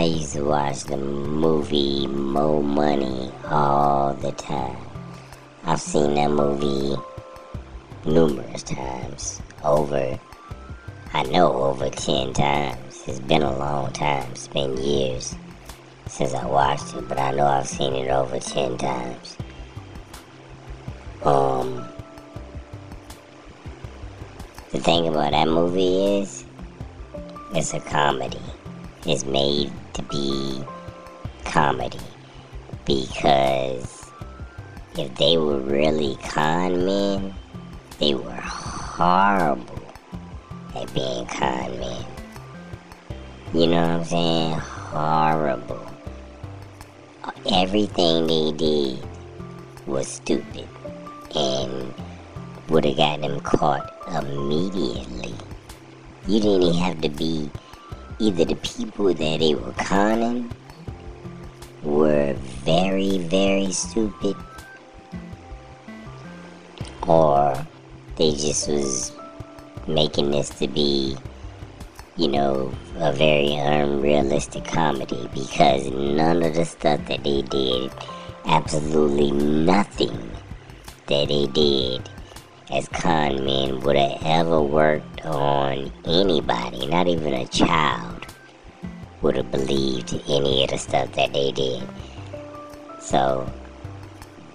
I 0.00 0.04
used 0.04 0.32
to 0.32 0.44
watch 0.44 0.84
the 0.84 0.96
movie 0.96 2.06
Mo 2.06 2.62
Money 2.62 3.30
all 3.44 4.14
the 4.14 4.32
time. 4.32 4.78
I've 5.66 5.78
seen 5.78 6.14
that 6.14 6.30
movie 6.30 6.96
numerous 8.06 8.62
times. 8.62 9.42
Over, 9.62 10.18
I 11.12 11.22
know 11.24 11.52
over 11.52 11.90
10 11.90 12.32
times. 12.32 13.04
It's 13.06 13.20
been 13.20 13.42
a 13.42 13.54
long 13.58 13.92
time. 13.92 14.26
It's 14.30 14.48
been 14.48 14.74
years 14.78 15.34
since 16.06 16.32
I 16.32 16.46
watched 16.46 16.94
it, 16.94 17.06
but 17.06 17.18
I 17.18 17.32
know 17.32 17.44
I've 17.44 17.68
seen 17.68 17.92
it 17.92 18.08
over 18.08 18.40
10 18.40 18.78
times. 18.78 19.36
Um, 21.24 21.86
the 24.70 24.78
thing 24.78 25.08
about 25.08 25.32
that 25.32 25.48
movie 25.48 26.20
is, 26.20 26.46
it's 27.54 27.74
a 27.74 27.80
comedy. 27.80 28.40
It's 29.06 29.26
made 29.26 29.70
to 29.94 30.02
be 30.02 30.62
comedy 31.44 31.98
because 32.84 34.10
if 34.96 35.14
they 35.16 35.36
were 35.36 35.60
really 35.60 36.16
con 36.16 36.84
men, 36.84 37.34
they 37.98 38.14
were 38.14 38.30
horrible 38.30 39.82
at 40.74 40.92
being 40.94 41.26
con 41.26 41.78
men. 41.78 42.04
You 43.52 43.66
know 43.66 43.82
what 43.82 43.90
I'm 43.90 44.04
saying? 44.04 44.52
Horrible. 44.52 45.86
Everything 47.50 48.26
they 48.26 48.52
did 48.52 48.98
was 49.86 50.06
stupid 50.06 50.68
and 51.34 51.94
would 52.68 52.84
have 52.84 52.96
got 52.96 53.20
them 53.20 53.40
caught 53.40 53.92
immediately. 54.08 55.34
You 56.28 56.40
didn't 56.40 56.62
even 56.62 56.74
have 56.74 57.00
to 57.00 57.08
be 57.08 57.50
either 58.20 58.44
the 58.44 58.54
people 58.56 59.06
that 59.06 59.16
they 59.16 59.54
were 59.54 59.72
conning 59.72 60.50
were 61.82 62.34
very, 62.64 63.18
very 63.18 63.72
stupid, 63.72 64.36
or 67.08 67.66
they 68.16 68.32
just 68.32 68.68
was 68.68 69.12
making 69.86 70.30
this 70.30 70.50
to 70.50 70.68
be, 70.68 71.16
you 72.16 72.28
know, 72.28 72.72
a 72.98 73.12
very 73.12 73.54
unrealistic 73.54 74.64
comedy 74.64 75.28
because 75.32 75.90
none 75.90 76.42
of 76.42 76.54
the 76.54 76.64
stuff 76.66 77.00
that 77.06 77.24
they 77.24 77.40
did, 77.42 77.90
absolutely 78.44 79.30
nothing 79.30 80.30
that 81.06 81.28
they 81.28 81.46
did 81.46 82.08
as 82.72 82.88
con 82.88 83.44
men 83.44 83.80
would 83.80 83.96
have 83.96 84.22
ever 84.24 84.60
worked 84.62 85.24
on 85.24 85.92
anybody, 86.04 86.86
not 86.86 87.08
even 87.08 87.34
a 87.34 87.46
child, 87.48 88.26
would 89.22 89.36
have 89.36 89.50
believed 89.50 90.14
any 90.28 90.64
of 90.64 90.70
the 90.70 90.78
stuff 90.78 91.10
that 91.12 91.32
they 91.32 91.52
did. 91.52 91.82
So 93.00 93.50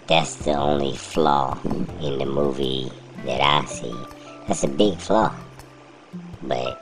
that's 0.08 0.36
the 0.36 0.54
only 0.54 0.96
flaw 0.96 1.60
in 2.02 2.18
the 2.18 2.26
movie 2.26 2.92
that 3.26 3.42
I 3.42 3.66
see. 3.66 3.96
That's 4.48 4.64
a 4.64 4.68
big 4.68 4.98
flaw. 4.98 5.36
But 6.44 6.82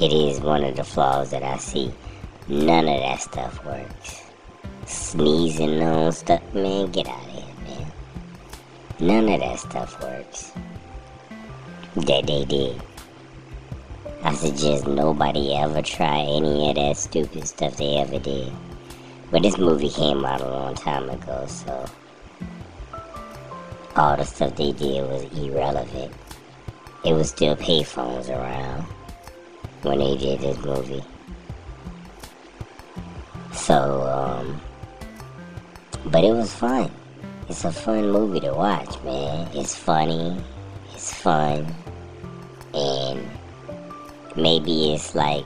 it 0.00 0.12
is 0.12 0.40
one 0.40 0.64
of 0.64 0.76
the 0.76 0.84
flaws 0.84 1.30
that 1.30 1.42
I 1.42 1.58
see. 1.58 1.92
None 2.48 2.88
of 2.88 3.00
that 3.00 3.20
stuff 3.20 3.64
works. 3.64 4.22
Sneezing 4.86 5.82
on 5.82 6.12
stuff, 6.12 6.42
man, 6.54 6.90
get 6.90 7.08
out. 7.08 7.31
None 9.02 9.28
of 9.30 9.40
that 9.40 9.58
stuff 9.58 10.00
works. 10.00 10.52
That 11.96 12.24
they 12.24 12.44
did. 12.44 12.80
I 14.22 14.32
suggest 14.32 14.86
nobody 14.86 15.56
ever 15.56 15.82
try 15.82 16.20
any 16.20 16.68
of 16.70 16.76
that 16.76 16.96
stupid 16.96 17.48
stuff 17.48 17.78
they 17.78 17.96
ever 17.96 18.20
did. 18.20 18.52
But 19.32 19.42
this 19.42 19.58
movie 19.58 19.88
came 19.88 20.24
out 20.24 20.40
a 20.40 20.48
long 20.48 20.76
time 20.76 21.10
ago, 21.10 21.44
so 21.48 21.84
all 23.96 24.16
the 24.16 24.24
stuff 24.24 24.54
they 24.54 24.70
did 24.70 25.02
was 25.10 25.24
irrelevant. 25.36 26.12
It 27.04 27.12
was 27.12 27.30
still 27.30 27.56
payphones 27.56 28.28
around 28.28 28.82
when 29.82 29.98
they 29.98 30.16
did 30.16 30.38
this 30.38 30.58
movie. 30.64 31.02
So, 33.52 34.02
um, 34.02 34.60
but 36.04 36.22
it 36.22 36.30
was 36.30 36.54
fun. 36.54 36.88
It's 37.48 37.64
a 37.64 37.72
fun 37.72 38.10
movie 38.10 38.40
to 38.40 38.52
watch, 38.54 39.02
man. 39.02 39.48
It's 39.52 39.74
funny, 39.74 40.40
it's 40.94 41.12
fun, 41.12 41.66
and 42.72 43.28
maybe 44.36 44.94
it's 44.94 45.14
like 45.14 45.44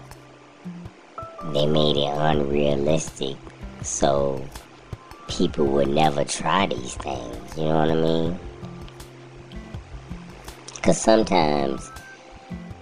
they 1.53 1.67
made 1.67 1.97
it 1.97 2.13
unrealistic 2.13 3.37
so 3.83 4.45
people 5.29 5.67
would 5.67 5.89
never 5.89 6.25
try 6.25 6.67
these 6.67 6.97
things. 6.97 7.57
You 7.57 7.65
know 7.65 7.77
what 7.77 7.91
I 7.91 7.95
mean? 7.95 8.39
Because 10.75 11.01
sometimes 11.01 11.91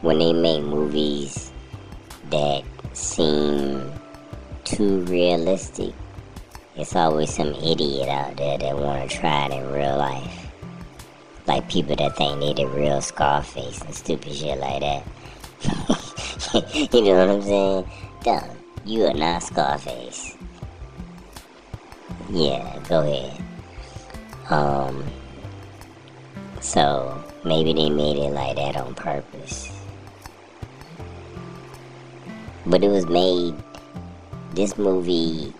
when 0.03 0.19
they 0.19 0.33
make 0.33 0.63
movies 0.63 1.53
that 2.31 2.65
seem 2.93 3.93
too 4.65 5.01
realistic, 5.03 5.95
it's 6.77 6.97
always 6.97 7.33
some 7.33 7.55
idiot 7.55 8.09
out 8.09 8.37
there 8.37 8.59
that 8.59 8.77
want 8.77 9.09
to 9.09 9.17
try 9.17 9.47
it 9.47 9.53
in 9.53 9.71
real 9.73 9.97
life. 9.97 10.51
Like 11.47 11.69
people 11.69 11.95
that 11.97 12.17
think 12.17 12.41
they 12.41 12.53
the 12.55 12.69
real 12.69 13.01
Scarface 13.01 13.81
and 13.83 13.95
stupid 13.95 14.35
shit 14.35 14.59
like 14.59 14.81
that. 14.81 15.05
you 16.93 17.03
know 17.03 17.15
what 17.15 17.29
I'm 17.29 17.43
saying? 17.43 17.91
Dumb. 18.23 18.51
You 18.85 19.07
are 19.07 19.15
not 19.15 19.43
Scarface. 19.43 20.37
Yeah, 22.31 22.81
go 22.89 23.03
ahead. 23.03 23.41
Um, 24.51 25.05
so 26.61 27.23
maybe 27.45 27.73
they 27.73 27.89
made 27.89 28.17
it 28.17 28.31
like 28.31 28.57
that 28.57 28.77
on 28.77 28.95
purpose. 28.95 29.71
But 32.67 32.83
it 32.83 32.89
was 32.89 33.07
made, 33.07 33.55
this 34.55 34.77
movie 34.77 35.53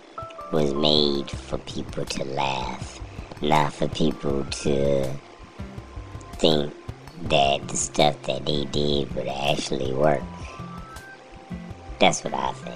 was 0.51 0.73
made 0.73 1.29
for 1.29 1.57
people 1.59 2.05
to 2.05 2.23
laugh, 2.25 2.99
not 3.41 3.73
for 3.73 3.87
people 3.89 4.45
to 4.45 5.11
think 6.33 6.73
that 7.23 7.67
the 7.67 7.77
stuff 7.77 8.21
that 8.23 8.45
they 8.45 8.65
did 8.65 9.13
would 9.15 9.27
actually 9.27 9.93
work. 9.93 10.21
That's 11.99 12.23
what 12.23 12.33
I 12.33 12.51
think. 12.51 12.75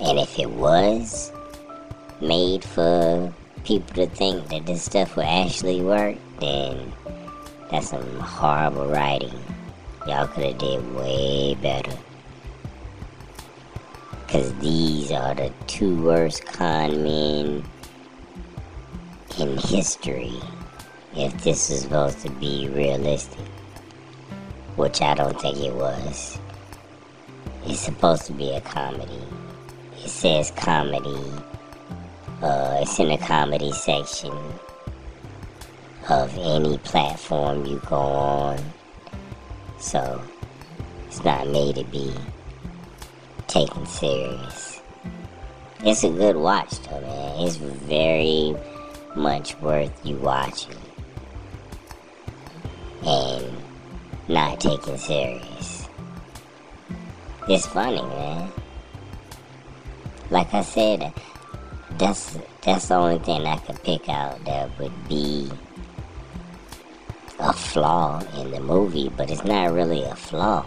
And 0.00 0.18
if 0.18 0.38
it 0.38 0.50
was 0.50 1.32
made 2.20 2.64
for 2.64 3.32
people 3.64 3.94
to 3.94 4.06
think 4.06 4.48
that 4.48 4.66
this 4.66 4.82
stuff 4.82 5.16
would 5.16 5.26
actually 5.26 5.82
work, 5.82 6.16
then 6.40 6.92
that's 7.70 7.90
some 7.90 8.20
horrible 8.20 8.86
writing. 8.86 9.32
Y'all 10.06 10.26
could 10.26 10.44
have 10.44 10.58
did 10.58 10.94
way 10.94 11.54
better. 11.60 11.92
Because 14.28 14.52
these 14.58 15.10
are 15.10 15.34
the 15.34 15.50
two 15.68 16.02
worst 16.02 16.44
con 16.44 17.02
men 17.02 17.64
in 19.38 19.56
history. 19.56 20.34
If 21.16 21.42
this 21.42 21.70
is 21.70 21.80
supposed 21.80 22.20
to 22.20 22.30
be 22.32 22.68
realistic, 22.68 23.46
which 24.76 25.00
I 25.00 25.14
don't 25.14 25.40
think 25.40 25.56
it 25.56 25.72
was. 25.72 26.38
It's 27.64 27.80
supposed 27.80 28.26
to 28.26 28.34
be 28.34 28.50
a 28.50 28.60
comedy. 28.60 29.22
It 30.04 30.10
says 30.10 30.50
comedy. 30.50 31.22
Uh, 32.42 32.80
it's 32.82 32.98
in 32.98 33.08
the 33.08 33.16
comedy 33.16 33.72
section 33.72 34.36
of 36.10 36.36
any 36.36 36.76
platform 36.76 37.64
you 37.64 37.80
go 37.88 37.96
on. 37.96 38.58
So 39.80 40.20
it's 41.06 41.24
not 41.24 41.48
made 41.48 41.76
to 41.76 41.84
be 41.84 42.12
taken 43.48 43.86
serious. 43.86 44.80
It's 45.80 46.04
a 46.04 46.10
good 46.10 46.36
watch 46.36 46.78
though, 46.82 47.00
man. 47.00 47.46
It's 47.46 47.56
very 47.56 48.54
much 49.16 49.58
worth 49.60 49.92
you 50.04 50.16
watching. 50.16 50.76
And 53.04 53.46
not 54.28 54.60
taken 54.60 54.98
serious. 54.98 55.88
It's 57.48 57.66
funny, 57.66 58.02
man. 58.02 58.52
Like 60.30 60.52
I 60.52 60.62
said, 60.62 61.12
that's 61.96 62.36
that's 62.60 62.88
the 62.88 62.94
only 62.94 63.18
thing 63.20 63.46
I 63.46 63.56
could 63.56 63.82
pick 63.82 64.08
out 64.08 64.44
that 64.44 64.78
would 64.78 65.08
be 65.08 65.50
a 67.38 67.52
flaw 67.52 68.20
in 68.36 68.50
the 68.50 68.60
movie, 68.60 69.10
but 69.16 69.30
it's 69.30 69.44
not 69.44 69.72
really 69.72 70.02
a 70.02 70.14
flaw 70.14 70.66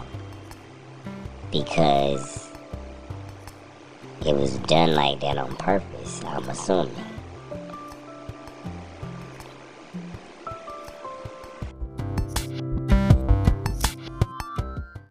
because 1.52 2.51
it 4.26 4.34
was 4.34 4.58
done 4.58 4.94
like 4.94 5.20
that 5.20 5.38
on 5.38 5.56
purpose, 5.56 6.22
I'm 6.24 6.48
assuming. 6.48 7.21